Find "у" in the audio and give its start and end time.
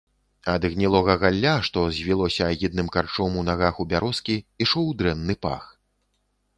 3.43-3.47, 3.85-3.89